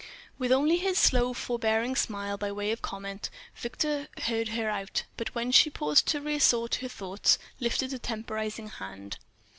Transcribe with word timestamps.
With 0.39 0.51
only 0.51 0.77
his 0.77 0.97
slow, 0.97 1.31
forbearing 1.31 1.95
smile 1.95 2.35
by 2.35 2.51
way 2.51 2.71
of 2.71 2.81
comment, 2.81 3.29
Victor 3.55 4.07
heard 4.23 4.47
her 4.47 4.67
out, 4.67 5.03
but 5.15 5.35
when 5.35 5.51
she 5.51 5.69
paused 5.69 6.07
to 6.07 6.19
reassort 6.21 6.79
her 6.81 6.87
thoughts, 6.89 7.37
lifted 7.59 7.93
a 7.93 7.99
temporizing 7.99 8.69
hand. 8.69 9.19